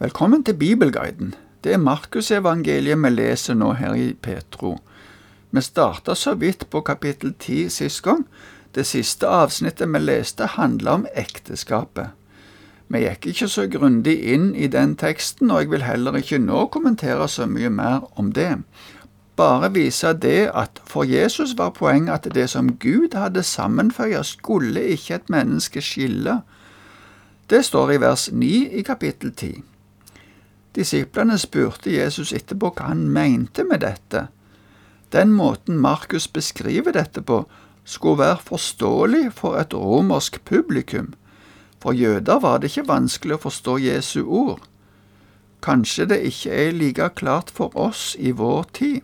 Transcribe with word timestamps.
Velkommen 0.00 0.44
til 0.44 0.54
Bibelguiden. 0.54 1.34
Det 1.64 1.72
er 1.72 1.80
Markusevangeliet 1.82 3.00
vi 3.02 3.08
leser 3.10 3.56
nå 3.58 3.72
her 3.80 3.96
i 3.98 4.12
Petro. 4.14 4.76
Vi 5.50 5.60
starta 5.60 6.14
så 6.14 6.36
vidt 6.38 6.68
på 6.70 6.84
kapittel 6.86 7.32
10 7.34 7.68
sist 7.68 8.02
gang. 8.04 8.20
Det 8.74 8.84
siste 8.86 9.26
avsnittet 9.26 9.90
vi 9.90 9.98
leste, 9.98 10.46
handla 10.46 10.92
om 11.00 11.06
ekteskapet. 11.18 12.12
Vi 12.88 13.00
gikk 13.02 13.26
ikke 13.26 13.48
så 13.50 13.64
grundig 13.66 14.14
inn 14.22 14.52
i 14.54 14.68
den 14.70 14.92
teksten, 14.94 15.50
og 15.50 15.64
jeg 15.64 15.70
vil 15.72 15.82
heller 15.82 16.14
ikke 16.20 16.38
nå 16.38 16.68
kommentere 16.70 17.26
så 17.28 17.48
mye 17.50 17.70
mer 17.70 18.06
om 18.14 18.30
det. 18.32 18.52
Bare 19.34 19.72
vise 19.74 20.12
det 20.12 20.52
at 20.54 20.78
for 20.86 21.10
Jesus 21.10 21.56
var 21.58 21.74
poenget 21.74 22.12
at 22.20 22.34
det 22.34 22.46
som 22.52 22.76
Gud 22.78 23.18
hadde 23.18 23.42
sammenføya, 23.42 24.22
skulle 24.22 24.86
ikke 24.94 25.14
et 25.18 25.28
menneske 25.28 25.82
skille. 25.82 26.38
Det 27.50 27.64
står 27.64 27.90
i 27.96 28.00
vers 28.06 28.28
9 28.32 28.52
i 28.78 28.82
kapittel 28.86 29.34
10. 29.34 29.64
Disiplene 30.76 31.38
spurte 31.38 31.90
Jesus 31.90 32.32
etterpå 32.32 32.72
hva 32.76 32.90
han 32.90 33.08
mente 33.12 33.64
med 33.64 33.80
dette. 33.80 34.28
Den 35.12 35.32
måten 35.32 35.78
Markus 35.78 36.28
beskriver 36.28 36.92
dette 36.92 37.22
på, 37.22 37.46
skulle 37.84 38.18
være 38.18 38.44
forståelig 38.44 39.32
for 39.32 39.56
et 39.56 39.74
romersk 39.74 40.44
publikum. 40.44 41.14
For 41.80 41.92
jøder 41.92 42.40
var 42.40 42.58
det 42.58 42.72
ikke 42.72 42.88
vanskelig 42.88 43.38
å 43.38 43.44
forstå 43.46 43.78
Jesu 43.80 44.20
ord. 44.24 44.60
Kanskje 45.64 46.06
det 46.10 46.18
ikke 46.26 46.50
er 46.52 46.76
like 46.76 47.08
klart 47.16 47.50
for 47.50 47.74
oss 47.76 48.12
i 48.18 48.30
vår 48.30 48.68
tid. 48.76 49.00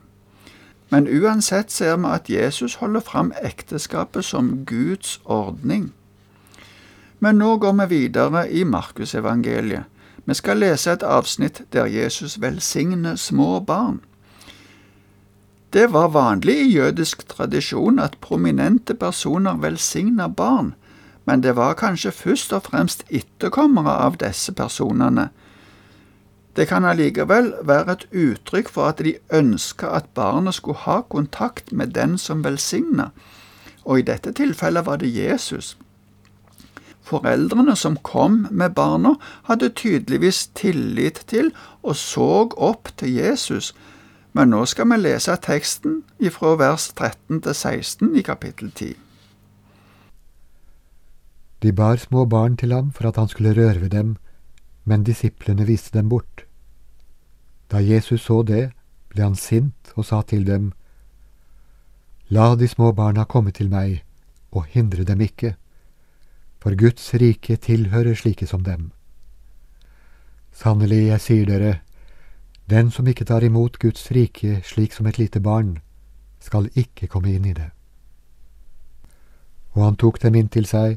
Men 0.90 1.08
uansett 1.08 1.72
ser 1.72 1.96
vi 1.96 2.10
at 2.12 2.28
Jesus 2.30 2.76
holder 2.82 3.00
fram 3.00 3.32
ekteskapet 3.42 4.24
som 4.24 4.64
Guds 4.68 5.20
ordning. 5.24 5.92
Men 7.18 7.40
nå 7.40 7.56
går 7.56 7.72
vi 7.80 7.86
videre 7.96 8.44
i 8.50 8.64
Markusevangeliet. 8.68 9.88
Vi 10.24 10.34
skal 10.34 10.62
lese 10.62 10.92
et 10.92 11.02
avsnitt 11.02 11.62
der 11.72 11.86
Jesus 11.86 12.40
velsigner 12.40 13.16
små 13.16 13.60
barn. 13.60 14.00
Det 15.74 15.92
var 15.92 16.08
vanlig 16.08 16.54
i 16.54 16.70
jødisk 16.70 17.28
tradisjon 17.28 17.98
at 17.98 18.16
prominente 18.20 18.94
personer 18.94 19.56
velsigna 19.58 20.28
barn, 20.28 20.74
men 21.24 21.42
det 21.42 21.56
var 21.56 21.74
kanskje 21.74 22.12
først 22.12 22.52
og 22.52 22.62
fremst 22.62 23.04
etterkommere 23.10 23.96
av 24.06 24.16
disse 24.22 24.52
personene. 24.52 25.28
Det 26.56 26.68
kan 26.70 26.84
allikevel 26.84 27.52
være 27.66 27.92
et 27.92 28.06
uttrykk 28.12 28.70
for 28.70 28.92
at 28.92 29.02
de 29.02 29.16
ønska 29.32 29.90
at 29.90 30.06
barnet 30.14 30.54
skulle 30.54 30.78
ha 30.86 31.00
kontakt 31.00 31.72
med 31.72 31.86
den 31.86 32.18
som 32.18 32.44
velsigna, 32.44 33.10
og 33.84 33.98
i 33.98 34.06
dette 34.06 34.32
tilfellet 34.32 34.86
var 34.86 35.02
det 35.02 35.10
Jesus. 35.10 35.76
Foreldrene 37.04 37.76
som 37.76 37.98
kom 38.00 38.46
med 38.50 38.72
barna, 38.74 39.14
hadde 39.44 39.74
tydeligvis 39.76 40.46
tillit 40.56 41.20
til 41.28 41.50
og 41.82 41.98
så 42.00 42.48
opp 42.56 42.88
til 42.96 43.18
Jesus, 43.18 43.74
men 44.32 44.50
nå 44.50 44.64
skal 44.66 44.88
vi 44.90 45.02
lese 45.02 45.36
teksten 45.44 46.00
fra 46.32 46.54
vers 46.58 46.88
13 46.96 47.42
til 47.44 47.54
16 47.54 48.14
i 48.16 48.22
kapittel 48.24 48.70
10. 48.72 48.94
De 51.62 51.72
bar 51.72 52.00
små 52.00 52.24
barn 52.24 52.56
til 52.56 52.72
ham 52.72 52.90
for 52.92 53.08
at 53.08 53.20
han 53.20 53.28
skulle 53.28 53.52
røre 53.56 53.80
ved 53.84 53.90
dem, 53.92 54.16
men 54.84 55.04
disiplene 55.04 55.66
viste 55.68 55.98
dem 55.98 56.08
bort. 56.08 56.46
Da 57.70 57.84
Jesus 57.84 58.24
så 58.24 58.42
det, 58.42 58.72
ble 59.08 59.22
han 59.22 59.36
sint 59.36 59.92
og 59.94 60.08
sa 60.08 60.22
til 60.22 60.46
dem, 60.48 60.72
La 62.32 62.54
de 62.56 62.68
små 62.68 62.92
barna 62.96 63.24
komme 63.28 63.52
til 63.52 63.68
meg, 63.68 64.00
og 64.50 64.64
hindre 64.72 65.04
dem 65.04 65.20
ikke 65.20 65.54
for 66.64 66.72
Guds 66.80 67.10
rike 67.20 67.58
tilhører 67.60 68.14
slike 68.16 68.46
som 68.48 68.62
dem. 68.64 68.88
Sannelig, 70.52 71.06
jeg 71.10 71.20
sier 71.20 71.46
dere, 71.50 71.72
den 72.70 72.88
som 72.90 73.04
ikke 73.06 73.26
tar 73.28 73.44
imot 73.44 73.76
Guds 73.78 74.06
rike 74.16 74.62
slik 74.64 74.96
som 74.96 75.06
et 75.06 75.18
lite 75.20 75.42
barn, 75.44 75.74
skal 76.40 76.70
ikke 76.72 77.10
komme 77.12 77.34
inn 77.34 77.44
i 77.44 77.52
det. 77.52 77.68
Og 79.76 79.84
han 79.84 80.00
tok 80.00 80.22
dem 80.22 80.40
inn 80.40 80.48
til 80.48 80.64
seg, 80.64 80.96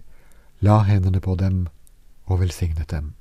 la 0.64 0.80
hendene 0.88 1.20
på 1.20 1.36
dem 1.36 1.66
og 2.32 2.40
velsignet 2.40 2.88
dem. 2.92 3.12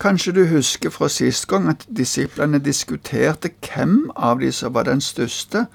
Kanskje 0.00 0.32
du 0.32 0.46
husker 0.48 0.90
fra 0.90 1.12
sist 1.12 1.50
gang 1.52 1.68
at 1.68 1.84
disiplene 1.86 2.58
diskuterte 2.64 3.52
hvem 3.60 4.08
av 4.16 4.40
de 4.40 4.48
som 4.56 4.72
var 4.72 4.88
den 4.88 5.04
største, 5.04 5.66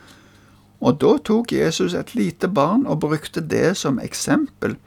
og 0.79 0.99
da 1.01 1.17
tok 1.17 1.51
Jesus 1.51 1.95
et 1.97 2.13
lite 2.15 2.47
barn 2.47 2.85
og 2.85 3.01
brukte 3.01 3.41
det 3.41 3.77
som 3.77 3.99
eksempel. 3.99 4.77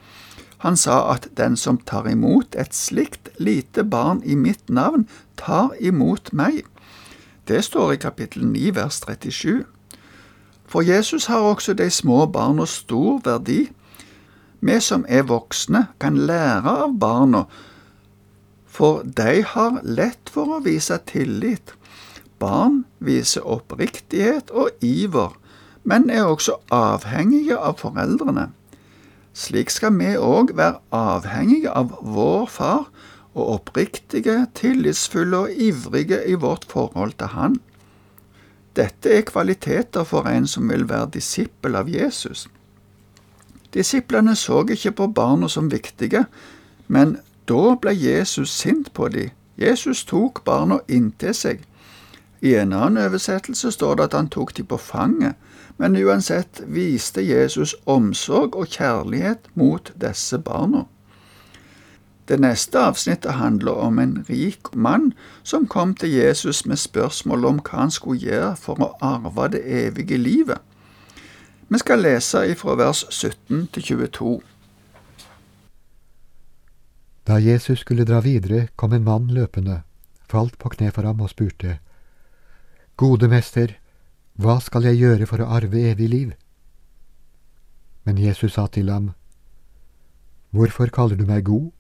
Han 0.61 0.77
sa 0.77 1.13
at 1.15 1.29
den 1.37 1.57
som 1.57 1.81
tar 1.89 2.07
imot 2.11 2.55
et 2.55 2.75
slikt 2.77 3.31
lite 3.39 3.83
barn 3.85 4.21
i 4.25 4.37
mitt 4.37 4.69
navn, 4.69 5.09
tar 5.37 5.73
imot 5.81 6.33
meg. 6.33 6.67
Det 7.49 7.65
står 7.65 7.95
i 7.95 8.03
kapittel 8.03 8.47
9 8.47 8.75
vers 8.77 9.01
37. 9.01 9.65
For 10.71 10.87
Jesus 10.87 11.27
har 11.27 11.43
også 11.43 11.75
de 11.75 11.89
små 11.91 12.27
barna 12.27 12.67
stor 12.67 13.19
verdi. 13.25 13.71
Vi 14.61 14.77
som 14.81 15.07
er 15.09 15.25
voksne, 15.27 15.89
kan 15.99 16.21
lære 16.29 16.77
av 16.85 16.95
barna, 17.01 17.47
for 18.67 19.03
de 19.03 19.41
har 19.43 19.81
lett 19.83 20.31
for 20.31 20.61
å 20.61 20.63
vise 20.63 21.01
tillit. 21.09 21.73
Barn 22.39 22.85
viser 23.01 23.49
oppriktighet 23.49 24.53
og 24.55 24.77
iver 24.85 25.40
men 25.91 26.11
er 26.11 26.29
også 26.31 26.55
avhengige 26.71 27.57
av 27.59 27.81
foreldrene. 27.83 28.51
Slik 29.35 29.73
skal 29.75 29.97
vi 29.99 30.13
òg 30.19 30.53
være 30.59 30.79
avhengige 30.95 31.73
av 31.75 31.97
vår 32.03 32.47
far 32.47 32.85
og 33.35 33.49
oppriktige, 33.57 34.37
tillitsfulle 34.55 35.45
og 35.47 35.51
ivrige 35.67 36.21
i 36.31 36.37
vårt 36.39 36.67
forhold 36.71 37.17
til 37.19 37.35
Han. 37.35 37.59
Dette 38.79 39.11
er 39.11 39.27
kvaliteter 39.27 40.07
for 40.07 40.31
en 40.31 40.47
som 40.47 40.71
vil 40.71 40.87
være 40.89 41.11
disippel 41.19 41.75
av 41.75 41.91
Jesus. 41.91 42.47
Disiplene 43.75 44.37
så 44.37 44.63
ikke 44.71 44.93
på 44.93 45.11
barna 45.15 45.49
som 45.49 45.71
viktige, 45.71 46.25
men 46.87 47.19
da 47.51 47.75
ble 47.83 47.95
Jesus 47.95 48.51
sint 48.51 48.93
på 48.95 49.09
dem. 49.09 49.31
Jesus 49.59 50.05
tok 50.05 50.45
barna 50.45 50.79
inntil 50.89 51.35
seg. 51.35 51.67
I 52.41 52.55
en 52.63 52.73
annen 52.73 53.03
oversettelse 53.05 53.73
står 53.75 53.99
det 53.99 54.05
at 54.09 54.17
han 54.17 54.31
tok 54.33 54.55
dem 54.57 54.67
på 54.71 54.79
fanget, 54.81 55.35
men 55.81 55.97
uansett 55.97 56.61
viste 56.69 57.23
Jesus 57.25 57.73
omsorg 57.89 58.57
og 58.61 58.69
kjærlighet 58.69 59.47
mot 59.57 59.89
disse 59.97 60.37
barna. 60.39 60.85
Det 62.29 62.37
neste 62.39 62.79
avsnittet 62.79 63.41
handler 63.41 63.81
om 63.81 63.99
en 63.99 64.13
rik 64.29 64.69
mann 64.77 65.09
som 65.43 65.65
kom 65.67 65.95
til 65.97 66.13
Jesus 66.13 66.67
med 66.69 66.79
spørsmål 66.79 67.49
om 67.49 67.63
hva 67.65 67.81
han 67.81 67.95
skulle 67.97 68.21
gjøre 68.21 68.53
for 68.61 68.85
å 68.85 68.91
arve 69.01 69.49
det 69.57 69.65
evige 69.65 70.21
livet. 70.21 70.61
Vi 71.73 71.81
skal 71.81 72.05
lese 72.05 72.45
ifra 72.53 72.77
vers 72.77 73.07
17 73.09 73.67
til 73.73 73.89
22. 74.05 74.37
Da 77.27 77.41
Jesus 77.41 77.81
skulle 77.87 78.05
dra 78.05 78.21
videre, 78.21 78.67
kom 78.77 78.93
en 78.93 79.09
mann 79.09 79.33
løpende, 79.33 79.81
falt 80.29 80.59
på 80.61 80.77
kne 80.77 80.93
for 80.93 81.09
ham 81.09 81.25
og 81.25 81.33
spurte, 81.33 81.79
Gode 83.01 83.33
mester, 83.33 83.80
hva 84.37 84.61
skal 84.61 84.87
jeg 84.89 85.01
gjøre 85.01 85.27
for 85.27 85.43
å 85.43 85.49
arve 85.57 85.81
evig 85.91 86.09
liv? 86.09 86.31
Men 88.05 88.19
Jesus 88.19 88.55
sa 88.55 88.67
til 88.67 88.91
ham, 88.91 89.13
Hvorfor 90.51 90.91
kaller 90.91 91.17
du 91.17 91.27
meg 91.27 91.45
god? 91.47 91.71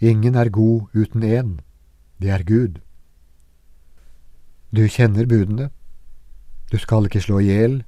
Ingen 0.00 0.34
er 0.34 0.48
god 0.48 0.90
uten 0.94 1.22
én, 1.22 1.60
det 2.20 2.30
er 2.30 2.44
Gud. 2.44 2.78
Du 4.70 4.86
kjenner 4.88 5.26
budene. 5.26 5.70
Du 6.70 6.78
skal 6.78 7.06
ikke 7.06 7.20
slå 7.22 7.38
i 7.38 7.50
hjel, 7.50 7.84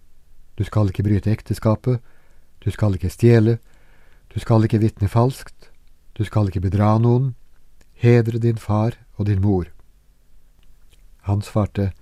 du 0.59 0.65
skal 0.65 0.91
ikke 0.91 1.03
bryte 1.03 1.31
ekteskapet, 1.31 2.01
du 2.65 2.71
skal 2.71 2.95
ikke 2.95 3.11
stjele, 3.11 3.59
du 4.35 4.41
skal 4.41 4.65
ikke 4.65 4.79
vitne 4.79 5.09
falskt, 5.09 5.71
du 6.19 6.25
skal 6.25 6.49
ikke 6.49 6.63
bedra 6.63 6.97
noen, 6.99 7.35
hedre 7.95 8.39
din 8.39 8.59
far 8.59 8.95
og 9.17 9.27
din 9.27 9.41
mor. 9.41 9.67
Han 11.27 11.43
svarte, 11.43 11.93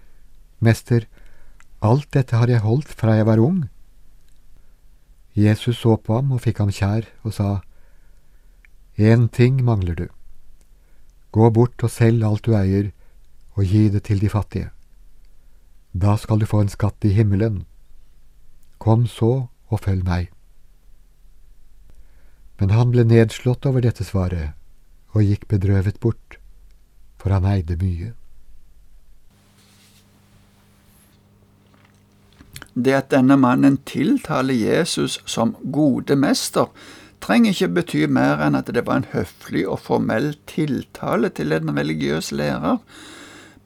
Mester, 0.60 1.06
Alt 1.84 2.08
dette 2.16 2.38
har 2.40 2.48
jeg 2.48 2.64
holdt 2.64 2.92
fra 2.96 3.18
jeg 3.18 3.26
var 3.28 3.42
ung. 3.44 3.64
Jesus 5.36 5.82
så 5.82 5.98
på 6.00 6.16
ham 6.16 6.32
og 6.32 6.40
fikk 6.40 6.62
ham 6.62 6.72
kjær 6.72 7.08
og 7.26 7.34
sa, 7.36 7.48
Én 8.96 9.28
ting 9.28 9.60
mangler 9.66 9.98
du. 9.98 10.06
Gå 11.34 11.50
bort 11.50 11.82
og 11.82 11.90
selg 11.90 12.22
alt 12.22 12.46
du 12.46 12.54
eier, 12.54 12.92
og 13.58 13.66
gi 13.66 13.88
det 13.90 14.04
til 14.06 14.22
de 14.22 14.30
fattige. 14.30 14.70
Da 15.92 16.16
skal 16.16 16.40
du 16.40 16.46
få 16.46 16.62
en 16.62 16.70
skatt 16.70 17.04
i 17.04 17.12
himmelen. 17.12 17.64
Kom 18.78 19.06
så 19.10 19.48
og 19.68 19.82
følg 19.82 20.06
meg. 20.06 20.30
Men 22.58 22.70
han 22.70 22.94
ble 22.94 23.04
nedslått 23.04 23.66
over 23.66 23.82
dette 23.82 24.06
svaret 24.06 24.54
og 25.14 25.26
gikk 25.26 25.48
bedrøvet 25.50 25.98
bort, 26.00 26.38
for 27.18 27.34
han 27.34 27.46
eide 27.50 27.76
mye. 27.78 28.14
Det 32.74 32.94
at 32.98 33.10
denne 33.14 33.36
mannen 33.38 33.78
tiltaler 33.86 34.54
Jesus 34.54 35.20
som 35.26 35.54
gode 35.72 36.16
mester, 36.18 36.70
trenger 37.24 37.54
ikke 37.54 37.72
bety 37.78 38.00
mer 38.10 38.42
enn 38.44 38.58
at 38.58 38.68
det 38.74 38.84
var 38.86 39.00
en 39.00 39.12
høflig 39.14 39.64
og 39.68 39.80
formell 39.86 40.34
tiltale 40.50 41.30
til 41.32 41.54
en 41.56 41.72
religiøs 41.76 42.32
lærer, 42.36 42.80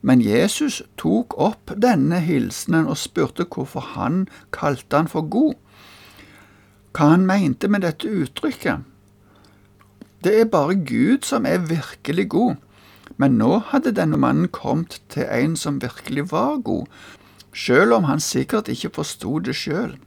men 0.01 0.21
Jesus 0.23 0.79
tok 0.97 1.35
opp 1.35 1.73
denne 1.75 2.21
hilsenen 2.23 2.87
og 2.87 3.01
spurte 3.01 3.43
hvorfor 3.43 3.83
han 3.97 4.21
kalte 4.55 4.95
han 4.95 5.11
for 5.11 5.27
god. 5.27 5.57
Hva 6.95 7.11
han 7.11 7.27
mente 7.27 7.67
med 7.67 7.83
dette 7.83 8.07
uttrykket? 8.07 8.85
Det 10.23 10.35
er 10.39 10.51
bare 10.51 10.75
Gud 10.75 11.27
som 11.27 11.45
er 11.47 11.67
virkelig 11.67 12.29
god, 12.31 12.55
men 13.19 13.37
nå 13.39 13.59
hadde 13.71 13.95
denne 13.95 14.19
mannen 14.19 14.47
kommet 14.51 15.01
til 15.11 15.27
en 15.27 15.55
som 15.59 15.81
virkelig 15.83 16.29
var 16.31 16.61
god, 16.63 16.87
sjøl 17.59 17.93
om 17.95 18.07
han 18.07 18.23
sikkert 18.23 18.71
ikke 18.71 18.93
forsto 18.99 19.39
det 19.43 19.57
sjøl. 19.59 19.97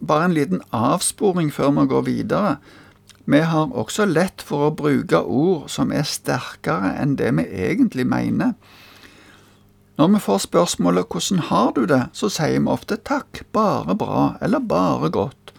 Bare 0.00 0.28
en 0.28 0.36
liten 0.36 0.62
avsporing 0.72 1.50
før 1.52 1.72
vi 1.78 1.86
går 1.92 2.06
videre. 2.08 2.52
Vi 3.30 3.40
har 3.46 3.72
også 3.76 4.08
lett 4.08 4.42
for 4.44 4.68
å 4.68 4.74
bruke 4.76 5.20
ord 5.20 5.68
som 5.72 5.92
er 5.92 6.08
sterkere 6.08 6.94
enn 7.00 7.16
det 7.20 7.30
vi 7.38 7.46
egentlig 7.68 8.06
mener. 8.08 8.54
Når 10.00 10.08
vi 10.08 10.18
får 10.24 10.38
spørsmålet 10.48 11.06
'Hvordan 11.08 11.38
har 11.38 11.72
du 11.72 11.84
det?', 11.86 12.08
så 12.12 12.28
sier 12.28 12.60
vi 12.60 12.66
ofte 12.66 12.96
'takk, 12.96 13.42
bare 13.52 13.94
bra' 13.94 14.36
eller 14.40 14.58
'bare 14.58 15.10
godt'. 15.10 15.52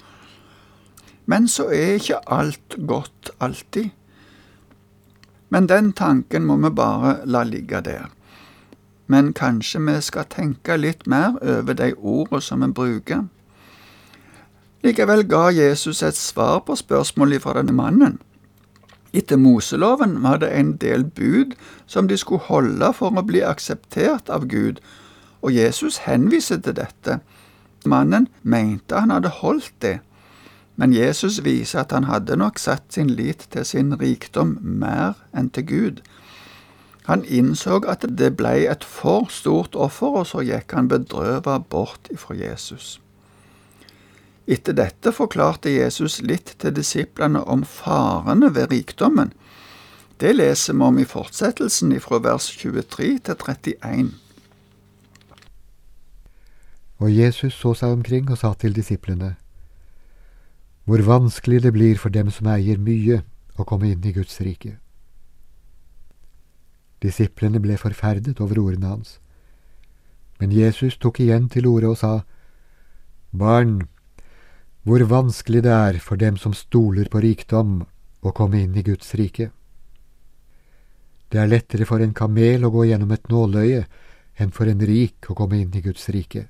Men 1.26 1.48
så 1.48 1.70
er 1.70 1.94
ikke 1.96 2.20
alt 2.28 2.76
godt 2.88 3.30
alltid. 3.40 3.90
Men 5.50 5.68
den 5.68 5.94
tanken 5.94 6.46
må 6.46 6.56
vi 6.56 6.70
bare 6.70 7.26
la 7.26 7.44
ligge 7.44 7.82
der. 7.82 8.10
Men 9.12 9.34
kanskje 9.36 9.82
vi 9.84 10.00
skal 10.06 10.30
tenke 10.32 10.78
litt 10.80 11.08
mer 11.10 11.36
over 11.42 11.76
de 11.76 11.92
ordene 11.98 12.42
som 12.42 12.64
vi 12.64 12.72
bruker. 12.72 13.26
Likevel 14.82 15.28
ga 15.30 15.50
Jesus 15.54 16.02
et 16.04 16.18
svar 16.18 16.64
på 16.66 16.76
spørsmålet 16.80 17.44
fra 17.44 17.58
denne 17.60 17.76
mannen. 17.76 18.20
Etter 19.14 19.38
Moseloven 19.38 20.16
var 20.24 20.40
det 20.42 20.54
en 20.56 20.72
del 20.80 21.04
bud 21.04 21.58
som 21.86 22.08
de 22.08 22.18
skulle 22.18 22.48
holde 22.48 22.94
for 22.96 23.12
å 23.12 23.26
bli 23.28 23.44
akseptert 23.44 24.32
av 24.32 24.48
Gud, 24.48 24.80
og 25.42 25.52
Jesus 25.52 26.00
henviser 26.06 26.62
til 26.64 26.78
dette. 26.80 27.20
Mannen 27.86 28.30
mente 28.42 28.96
han 28.96 29.12
hadde 29.12 29.34
holdt 29.42 29.74
det, 29.84 30.00
men 30.80 30.96
Jesus 30.96 31.42
viser 31.44 31.84
at 31.84 31.92
han 31.92 32.08
hadde 32.08 32.40
nok 32.40 32.62
satt 32.62 32.94
sin 32.94 33.12
lit 33.18 33.48
til 33.52 33.66
sin 33.68 33.94
rikdom 34.00 34.58
mer 34.62 35.20
enn 35.36 35.52
til 35.54 35.68
Gud. 35.68 36.02
Han 37.10 37.24
innså 37.26 37.80
at 37.90 38.06
det 38.06 38.36
ble 38.38 38.54
et 38.70 38.84
for 38.86 39.30
stort 39.34 39.76
offer, 39.76 40.22
og 40.22 40.28
så 40.30 40.44
gikk 40.46 40.76
han 40.78 40.90
bedrøvet 40.92 41.66
bort 41.70 42.12
ifra 42.14 42.38
Jesus. 42.38 43.00
Etter 44.52 44.76
dette 44.78 45.14
forklarte 45.14 45.72
Jesus 45.72 46.20
litt 46.22 46.56
til 46.62 46.74
disiplene 46.76 47.44
om 47.50 47.64
farene 47.66 48.52
ved 48.54 48.72
rikdommen. 48.74 49.32
Det 50.22 50.36
leser 50.36 50.78
vi 50.78 50.86
om 50.86 51.00
i 51.02 51.06
fortsettelsen 51.08 51.94
fra 52.02 52.20
vers 52.22 52.50
23 52.60 53.08
til 53.26 53.38
31. 53.48 54.12
Og 57.02 57.10
Jesus 57.10 57.56
så 57.58 57.74
seg 57.78 57.96
omkring 57.96 58.30
og 58.30 58.38
sa 58.38 58.54
til 58.54 58.76
disiplene, 58.78 59.36
Hvor 60.86 61.02
vanskelig 61.02 61.64
det 61.64 61.74
blir 61.74 61.98
for 61.98 62.10
dem 62.10 62.30
som 62.30 62.48
eier 62.48 62.78
mye, 62.78 63.22
å 63.58 63.64
komme 63.64 63.92
inn 63.92 64.06
i 64.06 64.14
Guds 64.14 64.42
rike. 64.42 64.78
Disiplene 67.02 67.62
ble 67.62 67.78
forferdet 67.82 68.42
over 68.44 68.60
ordene 68.62 68.94
hans. 68.94 69.18
Men 70.40 70.54
Jesus 70.54 70.98
tok 70.98 71.20
igjen 71.22 71.50
til 71.50 71.68
orde 71.70 71.90
og 71.94 71.98
sa, 72.02 72.14
Barn, 73.32 73.88
hvor 74.84 75.04
vanskelig 75.08 75.64
det 75.64 75.72
er 75.72 76.00
for 76.04 76.20
dem 76.20 76.38
som 76.38 76.54
stoler 76.58 77.10
på 77.10 77.22
rikdom, 77.24 77.82
å 78.22 78.34
komme 78.38 78.60
inn 78.62 78.76
i 78.78 78.84
Guds 78.86 79.16
rike. 79.18 79.50
Det 81.32 81.40
er 81.42 81.50
lettere 81.50 81.88
for 81.90 82.04
en 82.04 82.14
kamel 82.14 82.68
å 82.68 82.70
gå 82.74 82.86
gjennom 82.90 83.14
et 83.16 83.30
nåløye 83.32 83.86
enn 84.42 84.52
for 84.54 84.70
en 84.70 84.84
rik 84.86 85.30
å 85.32 85.36
komme 85.38 85.62
inn 85.62 85.72
i 85.74 85.82
Guds 85.82 86.10
rike. 86.14 86.44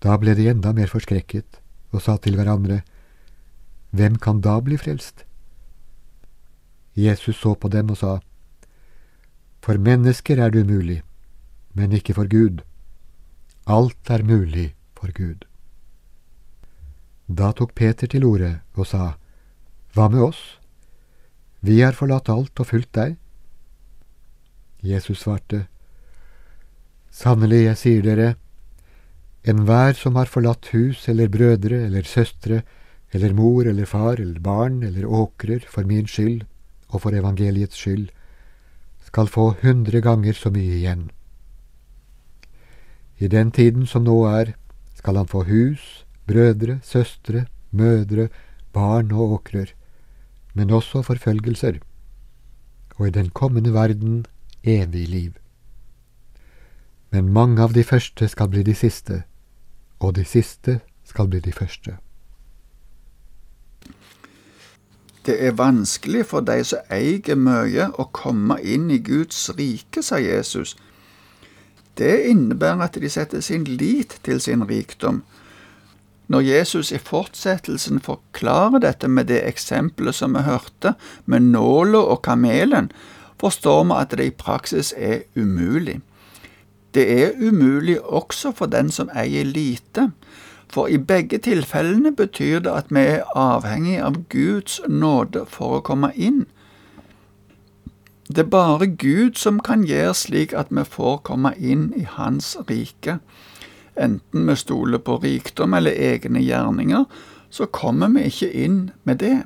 Da 0.00 0.16
ble 0.20 0.36
de 0.38 0.46
enda 0.52 0.72
mer 0.76 0.88
forskrekket 0.92 1.60
og 1.92 2.04
sa 2.04 2.16
til 2.16 2.38
hverandre, 2.38 2.82
Hvem 3.96 4.18
kan 4.20 4.40
da 4.44 4.58
bli 4.60 4.76
frelst? 4.76 5.24
Jesus 6.96 7.36
så 7.40 7.54
på 7.54 7.68
dem 7.72 7.90
og 7.94 7.96
sa, 8.00 8.18
For 9.66 9.82
mennesker 9.82 10.38
er 10.38 10.52
det 10.54 10.62
umulig, 10.62 11.00
men 11.74 11.92
ikke 11.92 12.14
for 12.14 12.30
Gud. 12.30 12.62
Alt 13.66 14.10
er 14.14 14.22
mulig 14.22 14.68
for 14.94 15.10
Gud. 15.10 15.42
Da 17.26 17.50
tok 17.50 17.74
Peter 17.74 18.06
til 18.06 18.24
orde 18.24 18.60
og 18.78 18.86
sa, 18.86 19.16
Hva 19.90 20.06
med 20.12 20.22
oss? 20.22 20.42
Vi 21.66 21.80
har 21.80 21.98
forlatt 21.98 22.30
alt 22.30 22.62
og 22.62 22.68
fulgt 22.70 22.92
deg. 22.94 23.16
Jesus 24.86 25.24
svarte, 25.24 25.66
Sannelig, 27.10 27.64
jeg 27.64 27.80
sier 27.80 28.06
dere, 28.06 28.28
enhver 29.42 29.96
som 29.98 30.14
har 30.20 30.30
forlatt 30.30 30.68
hus 30.76 31.08
eller 31.10 31.32
brødre 31.32 31.80
eller 31.88 32.06
søstre 32.06 32.60
eller 33.10 33.34
mor 33.34 33.66
eller 33.66 33.88
far 33.88 34.20
eller 34.20 34.38
barn 34.38 34.82
eller 34.86 35.06
åkrer 35.06 35.66
for 35.66 35.88
min 35.88 36.06
skyld 36.06 36.44
og 36.92 37.02
for 37.02 37.16
evangeliets 37.18 37.82
skyld, 37.82 38.12
skal 39.16 39.30
få 39.32 39.54
hundre 39.62 40.02
ganger 40.04 40.36
så 40.36 40.50
mye 40.52 40.74
igjen. 40.76 41.06
I 43.16 43.30
den 43.32 43.48
tiden 43.48 43.86
som 43.88 44.04
nå 44.04 44.16
er, 44.28 44.50
skal 44.92 45.16
han 45.16 45.30
få 45.30 45.40
hus, 45.48 46.04
brødre, 46.28 46.82
søstre, 46.84 47.46
mødre, 47.72 48.28
barn 48.76 49.14
og 49.16 49.38
åkrer, 49.38 49.72
men 50.52 50.70
også 50.70 51.00
forfølgelser, 51.02 51.80
og 52.98 53.08
i 53.08 53.14
den 53.16 53.30
kommende 53.30 53.72
verden 53.72 54.26
evig 54.62 55.08
liv. 55.08 55.32
Men 57.08 57.32
mange 57.32 57.62
av 57.62 57.72
de 57.72 57.84
første 57.88 58.28
skal 58.28 58.52
bli 58.52 58.68
de 58.68 58.76
siste, 58.76 59.22
og 59.98 60.18
de 60.20 60.28
siste 60.28 60.82
skal 61.08 61.32
bli 61.32 61.40
de 61.40 61.56
første. 61.56 61.96
Det 65.26 65.36
er 65.46 65.56
vanskelig 65.58 66.26
for 66.30 66.44
de 66.46 66.60
som 66.64 66.92
eier 66.92 67.38
mye, 67.38 67.88
å 67.98 68.06
komme 68.14 68.60
inn 68.62 68.90
i 68.94 69.00
Guds 69.02 69.48
rike, 69.58 70.02
sa 70.02 70.20
Jesus. 70.22 70.76
Det 71.98 72.28
innebærer 72.30 72.86
at 72.86 72.98
de 73.00 73.10
setter 73.10 73.42
sin 73.42 73.64
lit 73.64 74.20
til 74.22 74.40
sin 74.40 74.62
rikdom, 74.68 75.24
når 76.28 76.40
Jesus 76.40 76.90
i 76.92 76.98
fortsettelsen 76.98 78.00
forklarer 78.02 78.82
dette 78.82 79.08
med 79.08 79.28
det 79.30 79.44
eksempelet 79.46 80.14
som 80.14 80.34
vi 80.34 80.42
hørte, 80.42 80.94
med 81.24 81.52
nåla 81.54 82.00
og 82.02 82.22
kamelen, 82.26 82.90
forstår 83.40 83.84
vi 83.86 83.98
at 84.00 84.16
det 84.18 84.26
i 84.26 84.34
praksis 84.34 84.92
er 84.96 85.22
umulig. 85.36 86.00
Det 86.94 87.06
er 87.22 87.36
umulig 87.38 88.00
også 88.00 88.52
for 88.56 88.66
den 88.66 88.90
som 88.90 89.10
eier 89.14 89.44
lite, 89.46 90.10
for 90.68 90.86
i 90.86 90.98
begge 90.98 91.38
tilfellene 91.38 92.12
betyr 92.16 92.60
det 92.64 92.72
at 92.72 92.90
vi 92.90 93.06
er 93.16 93.26
avhengig 93.34 93.98
av 94.02 94.20
Guds 94.32 94.80
nåde 94.88 95.46
for 95.48 95.78
å 95.78 95.84
komme 95.86 96.12
inn. 96.14 96.46
Det 98.26 98.42
er 98.46 98.50
bare 98.50 98.86
Gud 98.86 99.38
som 99.38 99.60
kan 99.62 99.84
gjøre 99.86 100.14
slik 100.14 100.52
at 100.52 100.72
vi 100.74 100.82
får 100.82 101.20
komme 101.28 101.54
inn 101.58 101.92
i 101.96 102.08
Hans 102.10 102.56
rike 102.70 103.20
enten 103.96 104.46
vi 104.46 104.56
stoler 104.56 104.98
på 104.98 105.16
rikdom 105.22 105.74
eller 105.74 105.90
egne 105.90 106.40
gjerninger, 106.40 107.04
så 107.50 107.66
kommer 107.66 108.08
vi 108.08 108.26
ikke 108.28 108.50
inn 108.52 108.80
med 109.04 109.20
det. 109.22 109.42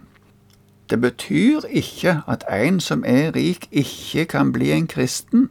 Det 0.90 1.00
betyr 1.00 1.66
ikke 1.70 2.20
at 2.26 2.44
en 2.50 2.80
som 2.80 3.04
er 3.06 3.30
rik, 3.36 3.68
ikke 3.70 4.24
kan 4.24 4.52
bli 4.52 4.72
en 4.74 4.88
kristen, 4.90 5.48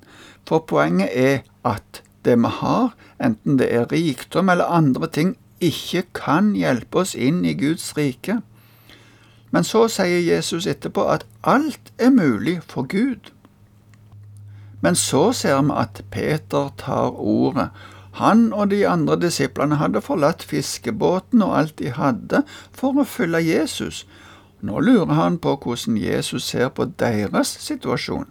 for 0.47 0.59
poenget 0.59 1.09
er 1.13 1.39
at 1.63 2.03
det 2.25 2.35
vi 2.41 2.51
har, 2.59 2.95
enten 3.23 3.59
det 3.59 3.69
er 3.73 3.91
rikdom 3.91 4.49
eller 4.49 4.65
andre 4.65 5.07
ting, 5.07 5.37
ikke 5.59 6.03
kan 6.13 6.53
hjelpe 6.55 7.03
oss 7.03 7.15
inn 7.15 7.43
i 7.45 7.53
Guds 7.57 7.91
rike. 7.97 8.39
Men 9.51 9.65
så 9.65 9.87
sier 9.89 10.21
Jesus 10.21 10.67
etterpå 10.69 11.07
at 11.09 11.25
alt 11.43 11.93
er 11.97 12.13
mulig 12.13 12.59
for 12.69 12.87
Gud. 12.89 13.31
Men 14.81 14.95
så 14.95 15.31
ser 15.35 15.61
vi 15.61 15.75
at 15.75 16.03
Peter 16.11 16.69
tar 16.77 17.17
ordet 17.17 17.69
han 18.19 18.49
og 18.53 18.71
de 18.71 18.81
andre 18.87 19.15
disiplene 19.19 19.77
hadde 19.79 20.01
forlatt 20.03 20.43
fiskebåten 20.43 21.43
og 21.45 21.53
alt 21.57 21.77
de 21.79 21.93
hadde, 21.95 22.41
for 22.75 22.97
å 22.99 23.05
følge 23.07 23.39
Jesus. 23.45 24.03
Nå 24.59 24.81
lurer 24.83 25.13
han 25.15 25.37
på 25.39 25.55
hvordan 25.63 25.97
Jesus 25.97 26.49
ser 26.51 26.67
på 26.75 26.89
deres 26.99 27.53
situasjon. 27.63 28.27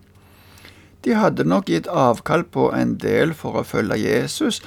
De 1.06 1.14
hadde 1.16 1.47
nok 1.47 1.70
gitt 1.70 1.88
avkall 1.88 2.44
på 2.44 2.68
en 2.75 2.97
del 3.00 3.32
for 3.38 3.56
å 3.56 3.64
følge 3.64 3.97
Jesus, 4.02 4.61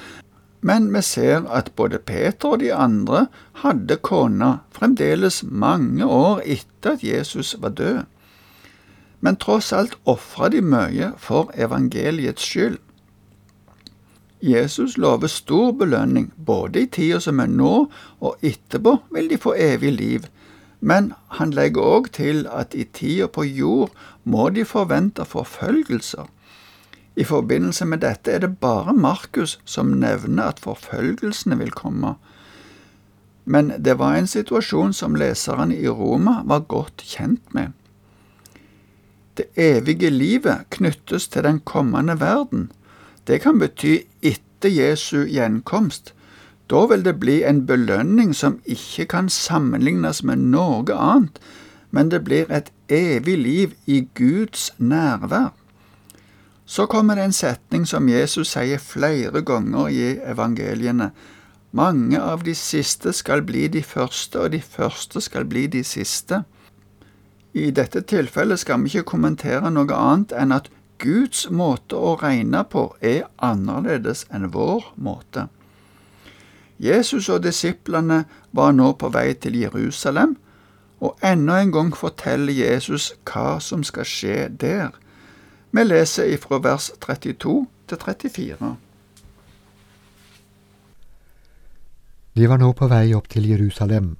men 0.62 0.92
vi 0.94 1.02
ser 1.02 1.48
at 1.50 1.72
både 1.76 1.98
Peter 1.98 2.54
og 2.54 2.60
de 2.62 2.70
andre 2.74 3.26
hadde 3.64 3.98
kona 4.06 4.52
fremdeles 4.70 5.42
mange 5.42 6.06
år 6.06 6.42
etter 6.46 6.94
at 6.94 7.02
Jesus 7.02 7.56
var 7.58 7.74
død. 7.78 8.04
Men 9.20 9.38
tross 9.42 9.72
alt 9.74 9.98
ofra 10.06 10.48
de 10.54 10.62
mye 10.62 11.12
for 11.18 11.50
evangeliets 11.54 12.46
skyld. 12.46 12.78
Jesus 14.42 14.96
lover 14.98 15.30
stor 15.30 15.72
belønning, 15.78 16.32
både 16.46 16.82
i 16.82 16.86
tida 16.86 17.20
som 17.22 17.38
er 17.38 17.50
nå, 17.50 17.86
og 18.20 18.42
etterpå 18.42 18.96
vil 19.14 19.30
de 19.30 19.38
få 19.38 19.54
evig 19.54 19.92
liv. 19.98 20.26
Men 20.80 21.12
han 21.38 21.54
legger 21.54 21.82
òg 21.82 22.10
til 22.18 22.46
at 22.50 22.74
i 22.74 22.84
tida 22.84 23.28
på 23.30 23.46
jord 23.46 23.94
må 24.24 24.48
de 24.50 24.64
forvente 24.66 25.24
forfølgelser. 25.24 26.26
I 27.16 27.24
forbindelse 27.24 27.84
med 27.84 28.00
dette 28.00 28.32
er 28.32 28.40
det 28.40 28.58
bare 28.60 28.94
Markus 28.96 29.58
som 29.64 29.92
nevner 30.00 30.54
at 30.54 30.62
forfølgelsene 30.64 31.58
vil 31.60 31.74
komme. 31.76 32.14
Men 33.44 33.72
det 33.78 33.98
var 33.98 34.16
en 34.16 34.26
situasjon 34.30 34.94
som 34.96 35.16
leserne 35.18 35.76
i 35.76 35.88
Roma 35.88 36.40
var 36.46 36.64
godt 36.70 37.04
kjent 37.04 37.54
med. 37.54 37.72
Det 39.36 39.48
evige 39.56 40.10
livet 40.10 40.68
knyttes 40.70 41.28
til 41.28 41.44
den 41.44 41.60
kommende 41.60 42.20
verden. 42.20 42.70
Det 43.26 43.40
kan 43.40 43.58
bety 43.58 44.04
etter 44.22 44.68
Jesu 44.68 45.24
gjenkomst. 45.26 46.14
Da 46.70 46.86
vil 46.88 47.04
det 47.04 47.18
bli 47.20 47.42
en 47.44 47.66
belønning 47.66 48.34
som 48.36 48.60
ikke 48.64 49.06
kan 49.06 49.28
sammenlignes 49.28 50.22
med 50.22 50.40
noe 50.52 50.94
annet, 50.96 51.40
men 51.90 52.08
det 52.08 52.22
blir 52.24 52.48
et 52.48 52.70
evig 52.88 53.36
liv 53.38 53.74
i 53.86 54.06
Guds 54.14 54.70
nærvær. 54.78 55.52
Så 56.72 56.86
kommer 56.86 57.16
det 57.16 57.22
en 57.22 57.34
setning 57.36 57.82
som 57.84 58.06
Jesus 58.08 58.54
sier 58.54 58.80
flere 58.80 59.42
ganger 59.44 59.90
i 59.92 60.04
evangeliene. 60.24 61.10
Mange 61.76 62.16
av 62.16 62.46
de 62.46 62.54
siste 62.56 63.12
skal 63.12 63.42
bli 63.44 63.66
de 63.68 63.82
første, 63.84 64.40
og 64.40 64.54
de 64.54 64.60
første 64.64 65.20
skal 65.20 65.44
bli 65.44 65.66
de 65.68 65.82
siste. 65.84 66.38
I 67.52 67.66
dette 67.76 68.00
tilfellet 68.08 68.62
skal 68.62 68.80
vi 68.80 68.88
ikke 68.88 69.10
kommentere 69.10 69.68
noe 69.74 69.98
annet 69.98 70.32
enn 70.32 70.56
at 70.56 70.70
Guds 71.04 71.44
måte 71.52 72.00
å 72.00 72.14
regne 72.22 72.64
på 72.64 72.86
er 73.04 73.28
annerledes 73.36 74.24
enn 74.32 74.48
vår 74.56 74.94
måte. 74.96 75.50
Jesus 76.80 77.28
og 77.28 77.44
disiplene 77.44 78.22
var 78.56 78.72
nå 78.72 78.94
på 78.96 79.12
vei 79.12 79.34
til 79.36 79.60
Jerusalem, 79.60 80.38
og 81.04 81.20
enda 81.20 81.60
en 81.60 81.76
gang 81.76 81.92
forteller 81.92 82.64
Jesus 82.64 83.12
hva 83.28 83.58
som 83.60 83.84
skal 83.84 84.08
skje 84.08 84.48
der. 84.48 85.01
Vi 85.74 85.84
leser 85.84 86.28
ifra 86.28 86.58
vers 86.60 86.90
32 87.00 87.52
til 87.88 87.98
34. 87.98 88.66
De 92.36 92.48
var 92.48 92.60
nå 92.60 92.68
på 92.76 92.88
vei 92.92 93.14
opp 93.16 93.30
til 93.32 93.46
Jerusalem, 93.48 94.10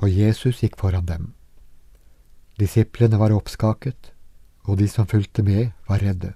og 0.00 0.08
Jesus 0.08 0.62
gikk 0.64 0.78
foran 0.80 1.04
dem. 1.04 1.26
Disiplene 2.56 3.20
var 3.20 3.34
oppskaket, 3.36 4.14
og 4.64 4.78
de 4.80 4.88
som 4.88 5.08
fulgte 5.08 5.44
med, 5.44 5.68
var 5.88 6.00
redde. 6.00 6.32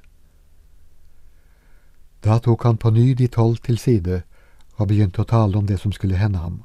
Da 2.20 2.36
tok 2.36 2.68
han 2.68 2.76
på 2.76 2.92
ny 2.92 3.14
de 3.16 3.30
tolv 3.32 3.64
til 3.64 3.80
side 3.80 4.22
og 4.76 4.92
begynte 4.92 5.24
å 5.24 5.28
tale 5.28 5.56
om 5.56 5.64
det 5.64 5.80
som 5.80 5.92
skulle 5.92 6.20
hende 6.20 6.44
ham. 6.44 6.60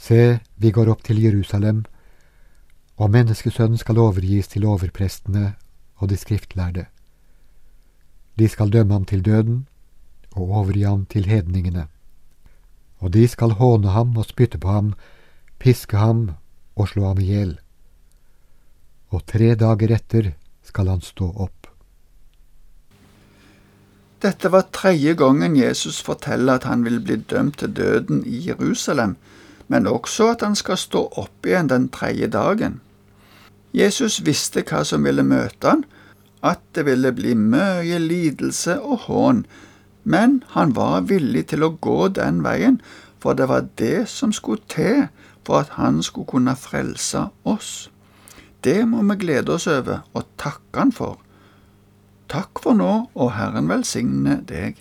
Se, 0.00 0.40
vi 0.56 0.72
går 0.72 0.88
opp 0.88 1.04
til 1.04 1.20
Jerusalem, 1.20 1.84
og 2.96 3.12
menneskesønnen 3.12 3.76
skal 3.76 4.00
overgis 4.00 4.48
til 4.48 4.64
overprestene 4.64 5.52
og 5.96 6.08
de 6.08 6.16
skriftlærde. 6.16 6.86
De 8.38 8.48
skal 8.48 8.72
dømme 8.72 8.92
ham 8.92 9.04
til 9.04 9.24
døden 9.24 9.66
og 10.32 10.50
overgi 10.50 10.82
ham 10.82 11.06
til 11.06 11.26
hedningene. 11.26 11.86
Og 12.98 13.12
de 13.12 13.28
skal 13.28 13.50
håne 13.50 13.88
ham 13.88 14.16
og 14.16 14.24
spytte 14.24 14.58
på 14.58 14.68
ham, 14.68 14.94
piske 15.58 15.96
ham 15.96 16.30
og 16.76 16.88
slå 16.88 17.06
ham 17.06 17.18
i 17.18 17.24
hjel 17.24 17.58
og 19.14 19.24
tre 19.30 19.54
dager 19.58 19.94
etter 19.96 20.32
skal 20.66 20.90
han 20.90 21.02
stå 21.04 21.28
opp. 21.44 21.70
Dette 24.24 24.50
var 24.50 24.68
tredje 24.74 25.14
gangen 25.18 25.56
Jesus 25.58 26.00
forteller 26.02 26.58
at 26.58 26.66
han 26.66 26.82
vil 26.86 26.98
bli 27.04 27.18
dømt 27.30 27.60
til 27.60 27.74
døden 27.76 28.24
i 28.26 28.40
Jerusalem, 28.48 29.16
men 29.68 29.86
også 29.86 30.32
at 30.34 30.42
han 30.42 30.56
skal 30.58 30.80
stå 30.80 31.04
opp 31.20 31.46
igjen 31.46 31.70
den 31.70 31.88
tredje 31.92 32.28
dagen. 32.32 32.80
Jesus 33.76 34.22
visste 34.24 34.62
hva 34.64 34.80
som 34.88 35.04
ville 35.04 35.24
møte 35.26 35.68
han, 35.68 35.84
at 36.40 36.62
det 36.76 36.86
ville 36.86 37.12
bli 37.12 37.34
mye 37.36 37.98
lidelse 38.00 38.78
og 38.80 39.04
hån, 39.04 39.42
men 40.04 40.38
han 40.54 40.72
var 40.76 41.08
villig 41.10 41.48
til 41.50 41.66
å 41.66 41.74
gå 41.84 42.08
den 42.16 42.40
veien, 42.46 42.80
for 43.20 43.36
det 43.36 43.50
var 43.50 43.68
det 43.80 44.06
som 44.08 44.32
skulle 44.32 44.64
til 44.72 45.08
for 45.44 45.60
at 45.60 45.74
han 45.76 46.00
skulle 46.02 46.30
kunne 46.30 46.56
frelse 46.56 47.26
oss. 47.44 47.90
Det 48.64 48.80
må 48.88 49.02
vi 49.10 49.18
glede 49.26 49.52
oss 49.54 49.68
over 49.70 50.06
og 50.14 50.26
takke 50.40 50.80
Han 50.80 50.92
for. 50.92 51.20
Takk 52.28 52.58
for 52.62 52.74
nå, 52.74 53.06
og 53.14 53.32
Herren 53.36 53.68
velsigne 53.70 54.40
deg. 54.48 54.80